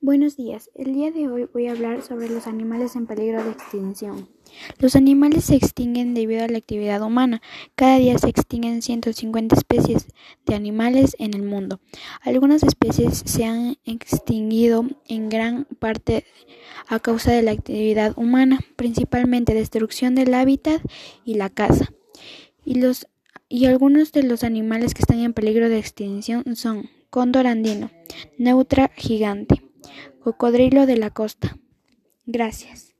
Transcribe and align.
Buenos 0.00 0.36
días, 0.36 0.70
el 0.76 0.94
día 0.94 1.10
de 1.10 1.26
hoy 1.26 1.48
voy 1.52 1.66
a 1.66 1.72
hablar 1.72 2.02
sobre 2.02 2.30
los 2.30 2.46
animales 2.46 2.94
en 2.94 3.08
peligro 3.08 3.42
de 3.42 3.50
extinción. 3.50 4.28
Los 4.78 4.94
animales 4.94 5.46
se 5.46 5.56
extinguen 5.56 6.14
debido 6.14 6.44
a 6.44 6.48
la 6.48 6.58
actividad 6.58 7.02
humana. 7.02 7.42
Cada 7.74 7.98
día 7.98 8.16
se 8.16 8.28
extinguen 8.28 8.80
150 8.80 9.56
especies 9.56 10.06
de 10.46 10.54
animales 10.54 11.16
en 11.18 11.34
el 11.34 11.42
mundo. 11.42 11.80
Algunas 12.20 12.62
especies 12.62 13.24
se 13.26 13.44
han 13.44 13.76
extinguido 13.84 14.86
en 15.08 15.28
gran 15.28 15.64
parte 15.80 16.24
a 16.86 17.00
causa 17.00 17.32
de 17.32 17.42
la 17.42 17.50
actividad 17.50 18.16
humana, 18.16 18.60
principalmente 18.76 19.52
destrucción 19.52 20.14
del 20.14 20.32
hábitat 20.32 20.80
y 21.24 21.34
la 21.34 21.50
caza. 21.50 21.92
Y, 22.64 22.76
los, 22.76 23.08
y 23.48 23.66
algunos 23.66 24.12
de 24.12 24.22
los 24.22 24.44
animales 24.44 24.94
que 24.94 25.02
están 25.02 25.18
en 25.18 25.32
peligro 25.32 25.68
de 25.68 25.80
extinción 25.80 26.54
son 26.54 26.88
cóndor 27.10 27.48
andino, 27.48 27.90
neutra 28.36 28.92
gigante, 28.94 29.67
Cocodrilo 30.20 30.86
de 30.86 30.96
la 30.96 31.10
costa. 31.10 31.56
Gracias. 32.26 32.94